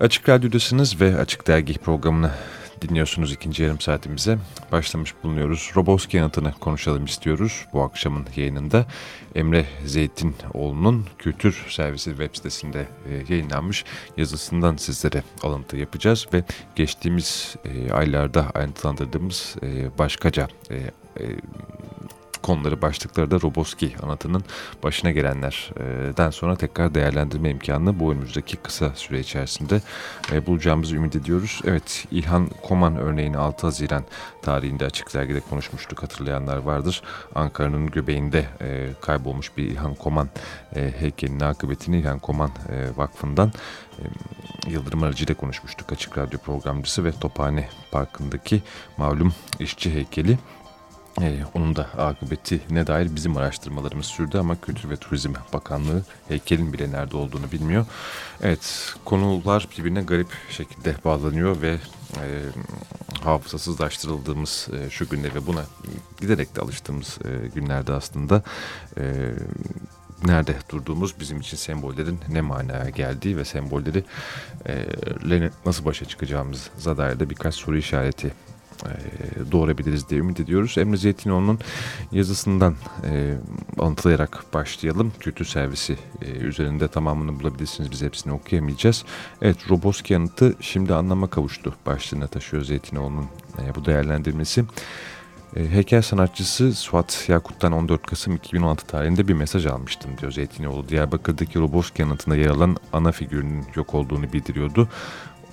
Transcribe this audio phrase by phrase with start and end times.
[0.00, 2.30] Açık Radyo'dasınız ve Açık Dergi programını
[2.82, 4.38] dinliyorsunuz ikinci yarım saatimize.
[4.72, 5.70] Başlamış bulunuyoruz.
[5.76, 8.86] Roboski yanıtını konuşalım istiyoruz bu akşamın yayınında.
[9.34, 13.84] Emre Zeytinoğlu'nun Kültür Servisi web sitesinde e, yayınlanmış
[14.16, 16.44] yazısından sizlere alıntı yapacağız ve
[16.76, 20.48] geçtiğimiz e, aylarda ayrıntılandırdığımız e, başkaca
[22.44, 24.44] konuları, başlıkları da Roboski anlatının
[24.82, 29.80] başına gelenlerden sonra tekrar değerlendirme imkanını bu önümüzdeki kısa süre içerisinde
[30.32, 31.60] e, bulacağımızı ümit ediyoruz.
[31.64, 34.04] Evet, İlhan Koman örneğini 6 Haziran
[34.42, 37.02] tarihinde Açık Dergi'de konuşmuştuk hatırlayanlar vardır.
[37.34, 40.28] Ankara'nın göbeğinde e, kaybolmuş bir İlhan Koman
[40.76, 42.50] e, heykelinin akıbetini İlhan Koman
[42.96, 43.52] Vakfı'ndan
[44.66, 48.62] Yıldırım Arıcı ile konuşmuştuk açık radyo programcısı ve Tophane Parkı'ndaki
[48.96, 50.38] malum işçi heykeli
[51.22, 56.92] ee, onun da akıbeti dair bizim araştırmalarımız sürdü ama Kültür ve Turizm Bakanlığı heykelin bile
[56.92, 57.86] nerede olduğunu bilmiyor.
[58.42, 61.78] Evet konular birbirine garip şekilde bağlanıyor ve
[62.16, 62.26] e,
[63.24, 65.64] hafızasızlaştırıldığımız e, şu günde ve buna
[66.20, 68.42] giderek de alıştığımız e, günlerde aslında
[68.98, 69.32] e,
[70.24, 74.04] nerede durduğumuz bizim için sembollerin ne manaya geldiği ve sembolleri
[74.66, 74.86] e,
[75.66, 78.32] nasıl başa çıkacağımıza dair de birkaç soru işareti
[79.52, 80.78] doğurabiliriz diye ümit ediyoruz.
[80.78, 81.58] Emre Zeytinoğlu'nun
[82.12, 83.34] yazısından e,
[83.78, 85.12] alıntılayarak başlayalım.
[85.20, 87.90] Kültür servisi e, üzerinde tamamını bulabilirsiniz.
[87.90, 89.04] Biz hepsini okuyamayacağız.
[89.42, 91.74] Evet Roboski yanıtı şimdi anlama kavuştu.
[91.86, 93.26] Başlığına taşıyor Zeytinoğlu'nun
[93.58, 94.64] e, bu değerlendirmesi.
[95.56, 100.88] E, heykel sanatçısı Suat Yakut'tan 14 Kasım 2016 tarihinde bir mesaj almıştım diyor Zeytinoğlu.
[100.88, 104.88] Diyarbakır'daki Roboski yanıtında yer alan ana figürünün yok olduğunu bildiriyordu.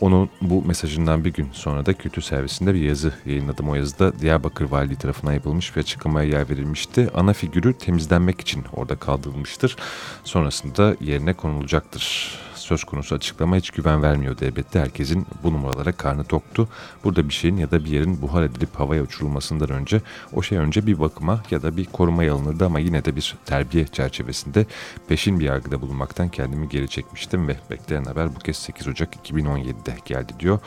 [0.01, 3.69] Onun bu mesajından bir gün sonra da kültür servisinde bir yazı yayınladım.
[3.69, 7.09] O yazıda Diyarbakır Valiliği tarafından yapılmış ve açıklamaya yer verilmişti.
[7.15, 9.75] Ana figürü temizlenmek için orada kaldırılmıştır.
[10.23, 14.79] Sonrasında yerine konulacaktır söz konusu açıklama hiç güven vermiyordu elbette.
[14.79, 16.69] Herkesin bu numaralara karnı toktu.
[17.03, 20.01] Burada bir şeyin ya da bir yerin buhar edilip havaya uçurulmasından önce
[20.33, 23.87] o şey önce bir bakıma ya da bir korumaya alınırdı ama yine de bir terbiye
[23.87, 24.65] çerçevesinde
[25.07, 29.95] peşin bir yargıda bulunmaktan kendimi geri çekmiştim ve bekleyen haber bu kez 8 Ocak 2017'de
[30.05, 30.59] geldi diyor.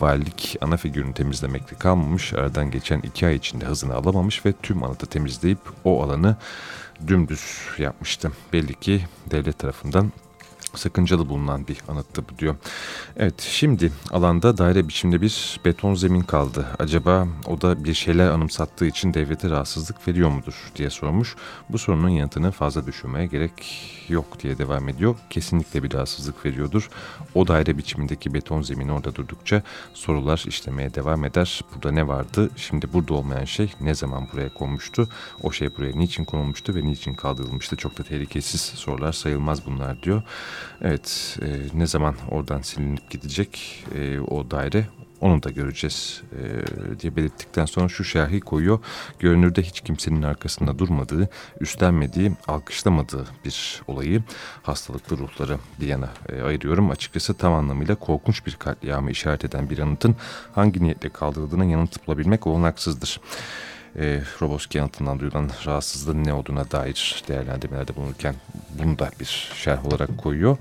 [0.00, 5.06] Valilik ana figürünü temizlemekte kalmamış, aradan geçen iki ay içinde hızını alamamış ve tüm anıtı
[5.06, 6.36] temizleyip o alanı
[7.06, 8.32] dümdüz yapmıştı.
[8.52, 10.12] Belli ki devlet tarafından
[10.74, 12.56] sakıncalı bulunan bir anıttı bu diyor.
[13.16, 16.66] Evet şimdi alanda daire biçimde bir beton zemin kaldı.
[16.78, 21.36] Acaba o da bir şeyler anımsattığı için devlete rahatsızlık veriyor mudur diye sormuş.
[21.68, 23.52] Bu sorunun yanıtını fazla düşünmeye gerek
[24.08, 25.16] yok diye devam ediyor.
[25.30, 26.90] Kesinlikle bir rahatsızlık veriyordur.
[27.34, 29.62] O daire biçimindeki beton zemin orada durdukça
[29.94, 31.60] sorular işlemeye devam eder.
[31.74, 32.50] Burada ne vardı?
[32.56, 35.08] Şimdi burada olmayan şey ne zaman buraya konmuştu?
[35.42, 37.76] O şey buraya niçin konulmuştu ve niçin kaldırılmıştı?
[37.76, 40.22] Çok da tehlikesiz sorular sayılmaz bunlar diyor.
[40.82, 44.86] Evet e, ne zaman oradan silinip gidecek e, o daire
[45.20, 48.78] onu da göreceğiz e, diye belirttikten sonra şu şerhi koyuyor.
[49.18, 51.28] Görünürde hiç kimsenin arkasında durmadığı,
[51.60, 54.22] üstlenmediği, alkışlamadığı bir olayı
[54.62, 56.90] hastalıklı ruhları bir yana e, ayırıyorum.
[56.90, 60.16] Açıkçası tam anlamıyla korkunç bir katliamı işaret eden bir anıtın
[60.54, 63.20] hangi niyetle kaldırıldığına yanıt bulabilmek olanaksızdır
[63.98, 68.34] e, Roboski yanıtından duyulan rahatsızlığın ne olduğuna dair değerlendirmelerde bulunurken
[68.78, 70.56] bunu da bir şerh olarak koyuyor.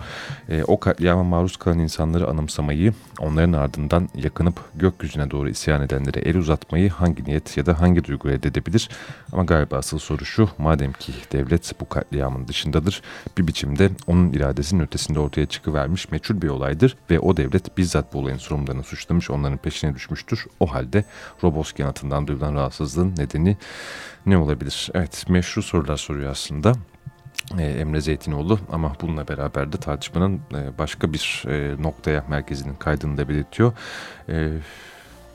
[0.49, 6.37] E, o katliama maruz kalan insanları anımsamayı, onların ardından yakınıp gökyüzüne doğru isyan edenlere el
[6.37, 8.89] uzatmayı hangi niyet ya da hangi duygu reddedebilir?
[9.31, 13.01] Ama galiba asıl soru şu, madem ki devlet bu katliamın dışındadır,
[13.37, 18.19] bir biçimde onun iradesinin ötesinde ortaya çıkıvermiş meçhul bir olaydır ve o devlet bizzat bu
[18.19, 20.45] olayın sorumlularını suçlamış, onların peşine düşmüştür.
[20.59, 21.05] O halde
[21.43, 23.57] Roboski yanıtından duyulan rahatsızlığın nedeni
[24.25, 24.89] ne olabilir?
[24.93, 26.73] Evet meşru sorular soruyor aslında.
[27.57, 33.17] Ee, Emre Zeytinoğlu ama bununla beraber de tartışmanın e, başka bir e, noktaya merkezinin kaydını
[33.17, 33.73] da belirtiyor.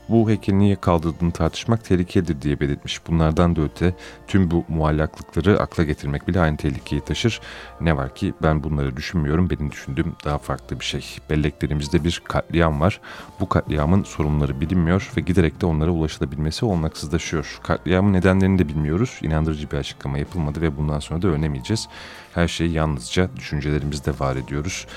[0.09, 3.07] Bu heykelin niye kaldırdığını tartışmak tehlikelidir diye belirtmiş.
[3.07, 3.93] Bunlardan da öte
[4.27, 7.41] tüm bu muallaklıkları akla getirmek bile aynı tehlikeyi taşır.
[7.81, 9.49] Ne var ki ben bunları düşünmüyorum.
[9.49, 11.17] Benim düşündüğüm daha farklı bir şey.
[11.29, 13.01] Belleklerimizde bir katliam var.
[13.39, 17.59] Bu katliamın sorunları bilinmiyor ve giderek de onlara ulaşılabilmesi olmaksızlaşıyor.
[17.63, 19.19] Katliamın nedenlerini de bilmiyoruz.
[19.21, 21.87] İnandırıcı bir açıklama yapılmadı ve bundan sonra da öğrenemeyeceğiz.
[22.33, 24.87] Her şeyi yalnızca düşüncelerimizde var ediyoruz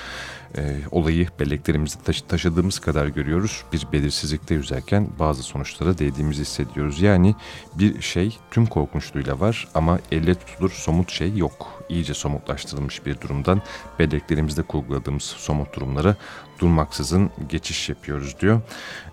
[0.57, 3.63] e, olayı belleklerimizde taşı, taşıdığımız kadar görüyoruz.
[3.73, 7.01] Bir belirsizlikte yüzerken bazı sonuçlara değdiğimizi hissediyoruz.
[7.01, 7.35] Yani
[7.73, 11.78] bir şey tüm korkunçluğuyla var ama elle tutulur somut şey yok.
[11.89, 13.61] İyice somutlaştırılmış bir durumdan
[13.99, 16.15] belleklerimizde kurguladığımız somut durumlara
[16.59, 18.61] durmaksızın geçiş yapıyoruz diyor.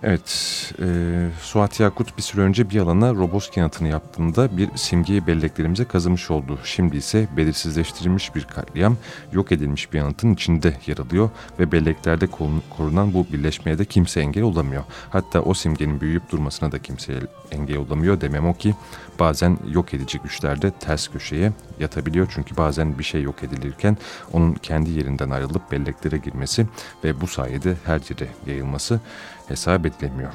[0.03, 5.85] Evet, e, Suat Yakut bir süre önce bir alana Roboski yanıtını yaptığında bir simgeyi belleklerimize
[5.85, 6.59] kazımış oldu.
[6.65, 8.97] Şimdi ise belirsizleştirilmiş bir katliam,
[9.33, 12.27] yok edilmiş bir yanıtın içinde yer alıyor ve belleklerde
[12.77, 14.85] korunan bu birleşmeye de kimse engel olamıyor.
[15.11, 17.13] Hatta o simgenin büyüyüp durmasına da kimse
[17.51, 18.75] engel olamıyor demem o ki
[19.21, 22.27] bazen yok edici güçler de ters köşeye yatabiliyor.
[22.35, 23.97] Çünkü bazen bir şey yok edilirken
[24.33, 26.67] onun kendi yerinden ayrılıp belleklere girmesi
[27.05, 29.01] ve bu sayede her yere yayılması
[29.49, 30.33] hesap edilemiyor.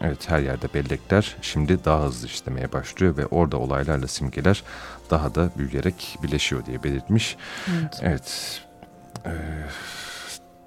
[0.00, 4.62] Evet her yerde bellekler şimdi daha hızlı işlemeye başlıyor ve orada olaylarla simgeler
[5.10, 7.36] daha da büyüyerek birleşiyor diye belirtmiş.
[7.80, 8.00] Evet.
[8.02, 8.60] evet
[9.26, 9.32] e,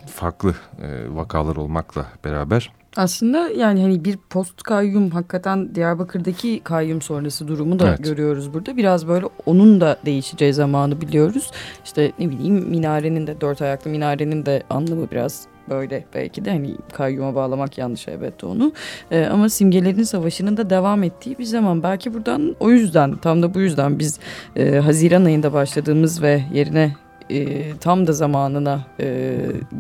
[0.07, 7.47] farklı e, vakalar olmakla beraber aslında yani hani bir post kayyum hakikaten Diyarbakır'daki kayyum sonrası
[7.47, 8.03] durumu da evet.
[8.03, 8.77] görüyoruz burada.
[8.77, 11.51] Biraz böyle onun da değişeceği zamanı biliyoruz.
[11.85, 16.75] İşte ne bileyim minarenin de dört ayaklı minarenin de anlamı biraz böyle belki de hani
[16.93, 18.71] kayyuma bağlamak yanlış elbette onu.
[19.11, 21.83] Ee, ama simgelerin savaşının da devam ettiği bir zaman.
[21.83, 24.19] Belki buradan o yüzden tam da bu yüzden biz
[24.55, 26.95] e, Haziran ayında başladığımız ve yerine
[27.31, 29.37] e, tam da zamanına e,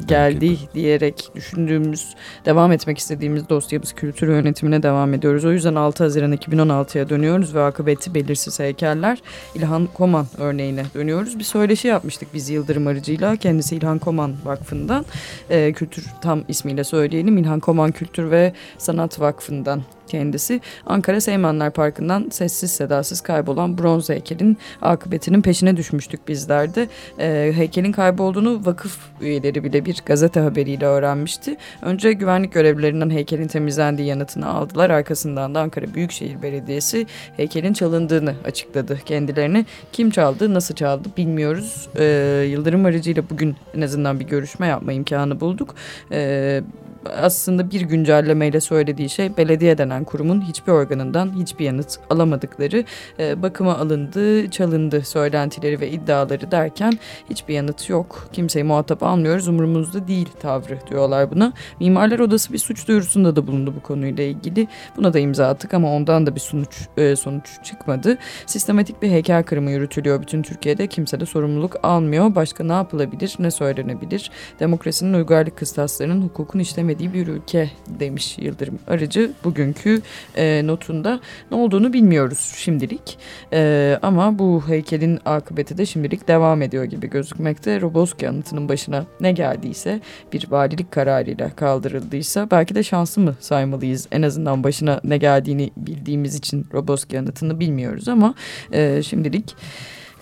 [0.07, 2.15] geldi diyerek düşündüğümüz,
[2.45, 5.45] devam etmek istediğimiz dosyamız kültür yönetimine devam ediyoruz.
[5.45, 9.21] O yüzden 6 Haziran 2016'ya dönüyoruz ve akıbeti belirsiz heykeller
[9.55, 11.39] İlhan Koman örneğine dönüyoruz.
[11.39, 13.35] Bir söyleşi yapmıştık biz Yıldırım aracıyla.
[13.35, 15.05] Kendisi İlhan Koman Vakfı'ndan,
[15.49, 20.61] e, kültür tam ismiyle söyleyelim İlhan Koman Kültür ve Sanat Vakfı'ndan kendisi.
[20.85, 26.87] Ankara Seymenler Parkı'ndan sessiz sedasız kaybolan bronz heykelin akıbetinin peşine düşmüştük bizler de.
[27.19, 31.57] E, heykelin kaybolduğunu vakıf üyeleri bile bir gazete haberiyle öğrenmişti.
[31.81, 34.89] Önce güvenlik görevlilerinden heykelin temizlendiği yanıtını aldılar.
[34.89, 39.65] Arkasından da Ankara Büyükşehir Belediyesi heykelin çalındığını açıkladı kendilerine.
[39.91, 41.89] Kim çaldı, nasıl çaldı bilmiyoruz.
[41.95, 42.05] E,
[42.49, 45.75] Yıldırım aracıyla bugün en azından bir görüşme yapma imkanı bulduk.
[46.11, 46.61] E,
[47.09, 52.83] aslında bir güncellemeyle söylediği şey belediye denen kurumun hiçbir organından hiçbir yanıt alamadıkları
[53.19, 56.93] e, bakıma alındı, çalındı söylentileri ve iddiaları derken
[57.29, 58.27] hiçbir yanıt yok.
[58.33, 61.53] Kimseyi muhatap almıyoruz umurumuzda değil tavrı diyorlar buna.
[61.79, 64.67] Mimarlar Odası bir suç duyurusunda da bulundu bu konuyla ilgili.
[64.97, 68.17] Buna da imza attık ama ondan da bir sonuç e, sonuç çıkmadı.
[68.45, 70.87] Sistematik bir heykel kırımı yürütülüyor bütün Türkiye'de.
[70.87, 72.35] Kimse de sorumluluk almıyor.
[72.35, 74.31] Başka ne yapılabilir, ne söylenebilir?
[74.59, 80.01] Demokrasinin uygarlık kıstaslarının hukukun işlemi görmediği bir ülke demiş Yıldırım Arıcı bugünkü
[80.35, 81.19] e, notunda.
[81.51, 83.17] Ne olduğunu bilmiyoruz şimdilik
[83.53, 87.81] e, ama bu heykelin akıbeti de şimdilik devam ediyor gibi gözükmekte.
[87.81, 90.01] Roboski anıtının başına ne geldiyse
[90.33, 94.07] bir valilik kararıyla kaldırıldıysa belki de şanslı mı saymalıyız.
[94.11, 98.35] En azından başına ne geldiğini bildiğimiz için Roboski anıtını bilmiyoruz ama
[98.73, 99.55] e, şimdilik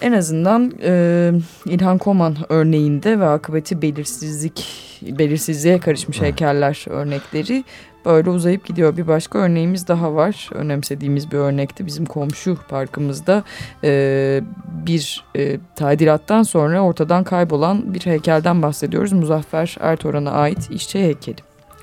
[0.02, 1.32] en azından e,
[1.66, 4.66] İlhan Koman örneğinde ve akıbeti belirsizlik
[5.02, 7.64] belirsizliğe karışmış heykeller örnekleri
[8.06, 8.98] böyle uzayıp gidiyor.
[8.98, 10.50] Bir başka örneğimiz daha var.
[10.54, 11.86] Önemsediğimiz bir örnekti.
[11.86, 13.44] Bizim komşu parkımızda
[13.84, 14.42] e,
[14.88, 19.12] bir e, tadilattan sonra ortadan kaybolan bir heykelden bahsediyoruz.
[19.12, 21.38] Muzaffer Ertoran'a ait işçi heykeli.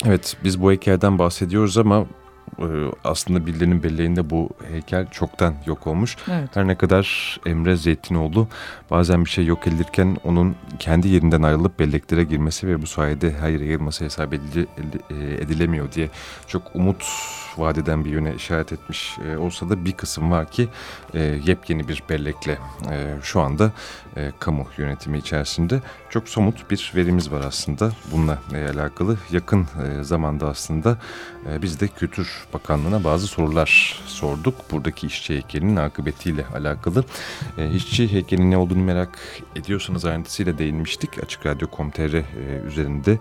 [0.07, 2.07] Evet biz bu heykelden bahsediyoruz ama
[3.05, 6.17] aslında birilerinin belleğinde bu heykel çoktan yok olmuş.
[6.31, 6.57] Evet.
[6.57, 8.49] Her ne kadar Emre Zeytinoğlu
[8.91, 13.61] bazen bir şey yok edilirken onun kendi yerinden ayrılıp belleklere girmesi ve bu sayede hayır
[13.61, 14.39] yayılması hesap e,
[15.15, 16.11] edilemiyor diye
[16.47, 17.05] çok umut
[17.57, 20.69] vadeden bir yöne işaret etmiş e, olsa da bir kısım var ki
[21.15, 22.59] e, yepyeni bir bellekle
[23.23, 23.73] şu anda
[24.39, 29.19] kamu yönetimi içerisinde çok somut bir verimiz var aslında bununla alakalı.
[29.31, 29.67] Yakın
[30.03, 30.99] zamanda aslında
[31.63, 34.55] biz de Kültür Bakanlığı'na bazı sorular sorduk.
[34.73, 37.05] Buradaki işçi heykelinin akıbetiyle alakalı.
[37.75, 39.19] İşçi heykelinin ne olduğunu merak
[39.57, 41.25] ediyorsanız ayrıntısıyla değinmiştik.
[41.25, 42.23] Açık Radyo.com.tr
[42.67, 43.19] üzerinde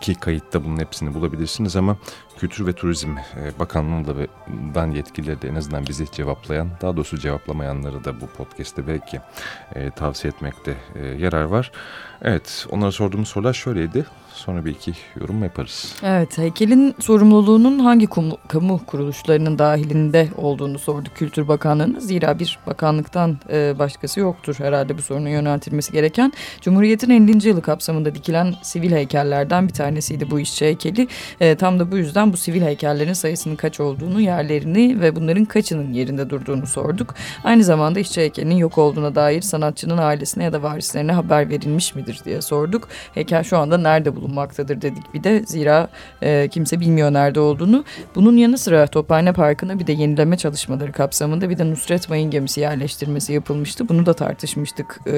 [0.00, 1.96] ki kayıtta bunun hepsini bulabilirsiniz ama
[2.38, 3.16] Kültür ve Turizm
[3.58, 9.20] Bakanlığı'ndan yetkilileri de en azından bizi cevaplayan, daha doğrusu cevaplamayanları da bu podcast'te belki
[9.96, 10.76] tavsiye etmekte
[11.18, 11.72] yarar var.
[12.22, 14.06] Evet, onlara sorduğumuz sorular şöyleydi.
[14.34, 15.94] Sonra bir iki yorum yaparız.
[16.02, 18.06] Evet, heykelin sorumluluğunun hangi
[18.48, 21.98] kamu, kuruluşlarının dahilinde olduğunu sorduk Kültür Bakanlığı'nın.
[21.98, 26.32] Zira bir bakanlıktan e, başkası yoktur herhalde bu sorunun yöneltilmesi gereken.
[26.60, 27.48] Cumhuriyet'in 50.
[27.48, 31.08] yılı kapsamında dikilen sivil heykellerden bir tanesiydi bu işçi heykeli.
[31.40, 35.92] E, tam da bu yüzden bu sivil heykellerin sayısının kaç olduğunu, yerlerini ve bunların kaçının
[35.92, 37.14] yerinde durduğunu sorduk.
[37.44, 42.20] Aynı zamanda işçi heykelinin yok olduğuna dair sanatçının ailesine ya da varislerine haber verilmiş midir
[42.24, 42.88] diye sorduk.
[43.14, 44.19] Heykel şu anda nerede bulunuyor?
[44.20, 45.42] Bulunmaktadır dedik bir de.
[45.46, 45.88] Zira
[46.22, 47.84] e, kimse bilmiyor nerede olduğunu.
[48.14, 52.60] Bunun yanı sıra Tophane Parkı'na bir de yenileme çalışmaları kapsamında bir de Nusret Mayın gemisi
[52.60, 53.88] yerleştirmesi yapılmıştı.
[53.88, 55.12] Bunu da tartışmıştık e,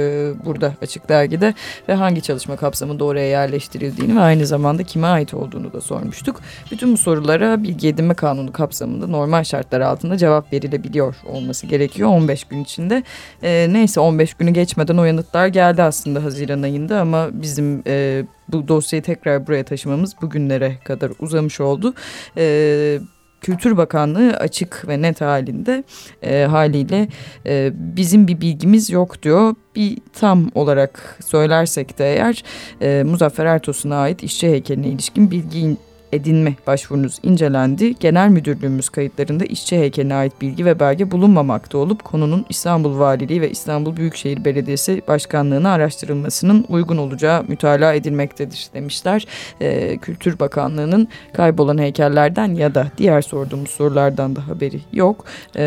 [0.45, 1.55] burada Açık Dergi'de
[1.89, 6.41] ve hangi çalışma kapsamında oraya yerleştirildiğini ve aynı zamanda kime ait olduğunu da sormuştuk.
[6.71, 12.45] Bütün bu sorulara bilgi edinme kanunu kapsamında normal şartlar altında cevap verilebiliyor olması gerekiyor 15
[12.45, 13.03] gün içinde.
[13.43, 18.69] E, neyse 15 günü geçmeden o yanıtlar geldi aslında Haziran ayında ama bizim e, bu
[18.69, 21.95] dosyayı tekrar buraya taşımamız bugünlere kadar uzamış oldu.
[22.37, 22.99] E,
[23.43, 25.85] Kültür Bakanlığı açık ve net halinde
[26.23, 27.09] e, haliyle
[27.47, 29.55] e, bizim bir bilgimiz yok diyor.
[29.77, 32.45] Bir tam olarak söylersek de eğer
[32.81, 35.77] e, Muzaffer Ertos'una ait işçi heykeline ilişkin bilgi
[36.13, 37.95] edinme başvurunuz incelendi.
[37.95, 43.51] Genel Müdürlüğümüz kayıtlarında işçi heykeline ait bilgi ve belge bulunmamakta olup konunun İstanbul Valiliği ve
[43.51, 49.27] İstanbul Büyükşehir Belediyesi Başkanlığı'na araştırılmasının uygun olacağı mütalaa edilmektedir demişler.
[49.61, 55.25] Ee, Kültür Bakanlığı'nın kaybolan heykellerden ya da diğer sorduğumuz sorulardan da haberi yok.
[55.57, 55.63] Ee,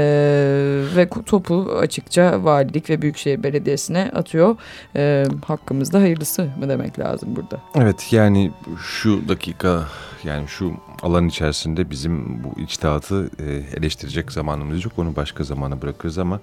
[0.96, 4.56] ve topu açıkça Valilik ve Büyükşehir Belediyesi'ne atıyor.
[4.96, 7.60] Ee, hakkımızda hayırlısı mı demek lazım burada?
[7.76, 9.88] Evet yani şu dakika
[10.24, 14.94] yani şu alan içerisinde bizim bu içtihatı e, eleştirecek zamanımız yok.
[14.98, 16.40] Onu başka zamana bırakırız ama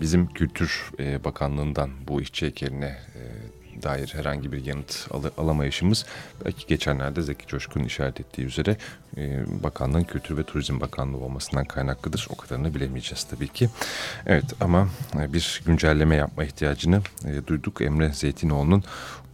[0.00, 3.22] bizim Kültür e, Bakanlığı'ndan bu işçi heykeline e,
[3.82, 6.06] dair herhangi bir yanıt al alamayışımız
[6.44, 8.76] belki geçenlerde Zeki Coşkun'un işaret ettiği üzere
[9.62, 12.26] bakanlığın Kültür ve Turizm Bakanlığı olmasından kaynaklıdır.
[12.30, 13.68] O kadarını bilemeyeceğiz tabii ki.
[14.26, 17.00] Evet ama bir güncelleme yapma ihtiyacını
[17.46, 17.82] duyduk.
[17.82, 18.84] Emre Zeytinoğlu'nun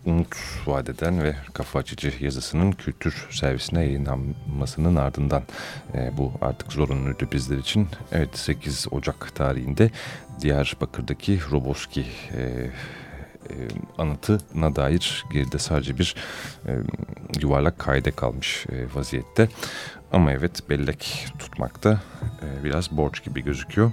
[0.07, 0.37] umut
[0.67, 5.43] vadeden ve kafa açıcı yazısının kültür servisine yayınlanmasının ardından
[5.95, 7.89] e, bu artık zorunluydu bizler için.
[8.13, 9.91] Evet 8 Ocak tarihinde
[10.41, 12.05] Diyarbakır'daki Roboski
[12.37, 12.71] e,
[13.51, 13.57] e,
[13.99, 16.15] anıtına dair geride sadece bir
[16.67, 16.73] e,
[17.41, 19.49] yuvarlak kaide kalmış e, vaziyette.
[20.13, 22.01] Ama evet bellek tutmakta
[22.43, 23.93] e, biraz borç gibi gözüküyor.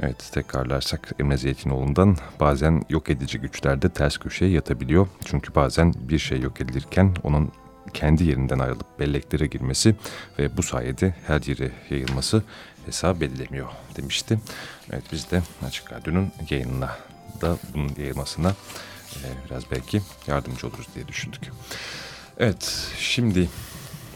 [0.00, 5.08] Evet tekrarlarsak Emre Zeytinoğlu'ndan bazen yok edici güçlerde ters köşeye yatabiliyor.
[5.24, 7.52] Çünkü bazen bir şey yok edilirken onun
[7.94, 9.96] kendi yerinden ayrılıp belleklere girmesi
[10.38, 12.42] ve bu sayede her yere yayılması
[12.86, 14.38] hesap edilemiyor demişti.
[14.92, 16.96] Evet biz de Açık Radyo'nun yayınına
[17.40, 18.54] da bunun yayılmasına
[19.16, 21.42] e, biraz belki yardımcı oluruz diye düşündük.
[22.38, 23.48] Evet şimdi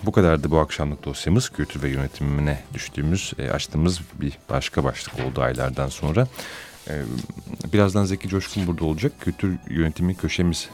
[0.02, 1.48] bu kadardı bu akşamlık dosyamız.
[1.48, 6.28] Kültür ve yönetimine düştüğümüz, e, açtığımız bir başka başlık oldu aylardan sonra.
[6.88, 7.02] E,
[7.72, 9.12] birazdan Zeki Coşkun burada olacak.
[9.20, 10.68] Kültür yönetimi köşemiz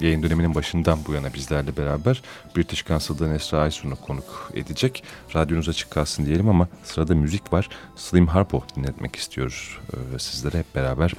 [0.00, 2.22] yayın döneminin başından bu yana bizlerle beraber
[2.56, 5.04] British Council'dan Esra Aysun'u konuk edecek.
[5.34, 7.68] Radyonuz açık kalsın diyelim ama sırada müzik var.
[7.96, 9.78] Slim Harpo dinletmek istiyoruz.
[10.14, 11.12] E, sizlere hep beraber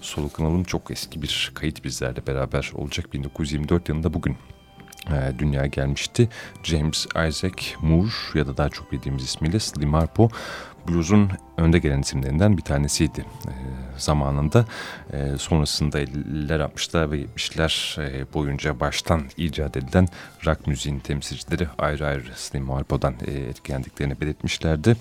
[0.00, 0.64] soluklanalım.
[0.64, 3.12] Çok eski bir kayıt bizlerle beraber olacak.
[3.12, 4.36] 1924 yılında bugün
[5.10, 6.28] e, dünyaya gelmişti.
[6.62, 10.28] James Isaac Moore ya da daha çok bildiğimiz ismiyle Slim Harpo
[10.88, 13.52] blues'un önde gelen isimlerinden bir tanesiydi e,
[13.96, 14.64] zamanında.
[15.12, 20.08] E, sonrasında 50'ler 60'lar ve 70'ler e, boyunca baştan icat edilen
[20.46, 24.96] rock müziğin temsilcileri ayrı ayrı Slim Harpo'dan e, etkilendiklerini belirtmişlerdi.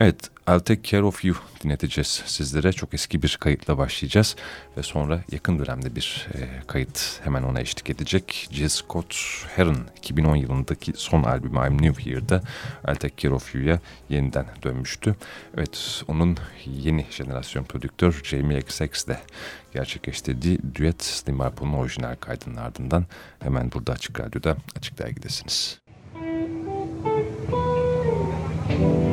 [0.00, 2.72] Evet I'll Take Care of You dinleteceğiz sizlere.
[2.72, 4.36] Çok eski bir kayıtla başlayacağız
[4.76, 8.48] ve sonra yakın dönemde bir e, kayıt hemen ona eşlik edecek.
[8.50, 9.16] Jill Scott
[9.56, 12.42] Heron 2010 yılındaki son albümü I'm New Here'da
[12.88, 15.16] I'll Take Care of You'ya yeniden dönmüştü.
[15.56, 16.36] Evet onun
[16.66, 19.16] yeni jenerasyon prodüktör Jamie XX'le
[19.74, 23.06] gerçekleştirdiği düet Slim Harpo'nun orijinal kaydının ardından
[23.42, 25.78] hemen burada Açık Radyo'da Açık Dergi'desiniz.
[28.68, 29.11] Ben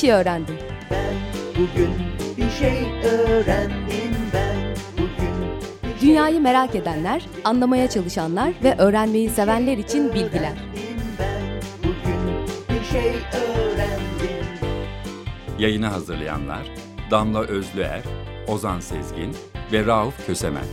[0.00, 0.56] şey öğrendim.
[0.90, 1.14] Ben
[1.54, 1.90] bugün
[2.36, 4.14] bir şey öğrendim.
[4.34, 4.56] Ben
[4.92, 5.34] bugün
[5.94, 10.30] bir şey Dünyayı merak edenler, anlamaya çalışanlar ve öğrenmeyi sevenler için bilgiler.
[10.40, 11.00] öğrendim.
[11.18, 14.46] Ben bugün bir şey öğrendim.
[15.58, 16.62] Yayını hazırlayanlar
[17.10, 18.02] Damla Özlüer,
[18.48, 19.36] Ozan Sezgin
[19.72, 20.66] ve Rauf Kösemen.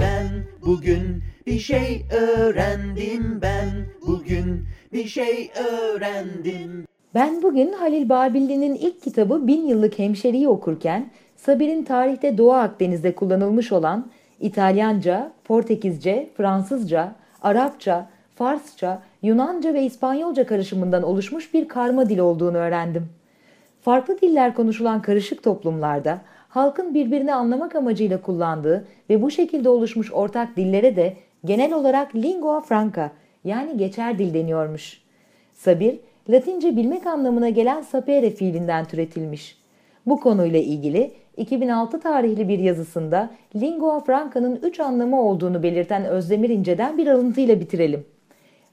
[0.00, 3.38] Ben bugün bir şey öğrendim.
[3.42, 6.86] Ben bugün bir şey öğrendim.
[7.14, 13.72] Ben bugün Halil Babilli'nin ilk kitabı Bin Yıllık Hemşeri'yi okurken Sabir'in tarihte Doğu Akdeniz'de kullanılmış
[13.72, 22.56] olan İtalyanca, Portekizce, Fransızca, Arapça, Farsça, Yunanca ve İspanyolca karışımından oluşmuş bir karma dil olduğunu
[22.56, 23.08] öğrendim.
[23.80, 30.56] Farklı diller konuşulan karışık toplumlarda halkın birbirini anlamak amacıyla kullandığı ve bu şekilde oluşmuş ortak
[30.56, 33.10] dillere de genel olarak lingua franca
[33.44, 35.02] yani geçer dil deniyormuş.
[35.52, 39.58] Sabir, Latince bilmek anlamına gelen sapere fiilinden türetilmiş.
[40.06, 46.98] Bu konuyla ilgili 2006 tarihli bir yazısında lingua franca'nın üç anlamı olduğunu belirten Özdemir İnce'den
[46.98, 48.04] bir alıntıyla bitirelim.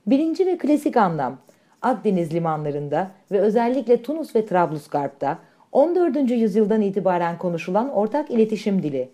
[0.07, 1.37] Birinci ve klasik anlam
[1.81, 5.39] Akdeniz limanlarında ve özellikle Tunus ve Trablusgarp'ta
[5.71, 6.31] 14.
[6.31, 9.09] yüzyıldan itibaren konuşulan ortak iletişim dili.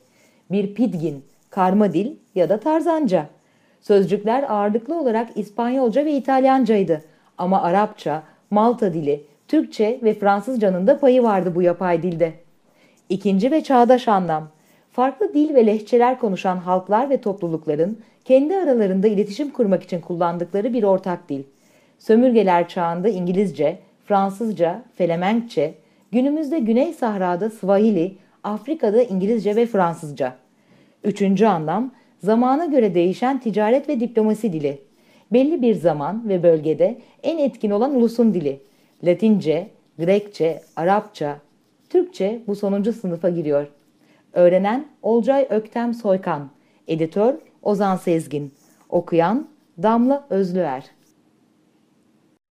[0.52, 3.26] Bir pidgin, karma dil ya da tarzanca.
[3.82, 7.02] Sözcükler ağırlıklı olarak İspanyolca ve İtalyancaydı
[7.38, 12.34] ama Arapça, Malta dili, Türkçe ve Fransızcanın da payı vardı bu yapay dilde.
[13.10, 14.48] İkinci ve çağdaş anlam.
[14.92, 20.84] Farklı dil ve lehçeler konuşan halklar ve toplulukların kendi aralarında iletişim kurmak için kullandıkları bir
[20.84, 21.44] ortak dil.
[22.00, 25.74] Sömürgeler çağında İngilizce, Fransızca, Felemenkçe,
[26.12, 30.36] günümüzde Güney Sahra'da Swahili, Afrika'da İngilizce ve Fransızca.
[31.04, 31.92] Üçüncü anlam,
[32.24, 34.82] zamana göre değişen ticaret ve diplomasi dili.
[35.34, 38.60] Belli bir zaman ve bölgede en etkin olan ulusun dili.
[39.04, 39.68] Latince,
[40.00, 41.38] Grekçe, Arapça,
[41.90, 43.68] Türkçe bu sonuncu sınıfa giriyor.
[44.34, 46.50] Öğrenen Olcay Öktem Soykan,
[46.88, 47.34] editör
[47.64, 48.54] Ozan Sezgin,
[48.90, 49.48] okuyan
[49.84, 50.95] Damla Özlüer.